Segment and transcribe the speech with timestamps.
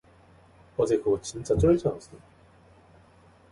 [0.77, 2.13] 어제 그거 진짜 쩔지 않았어?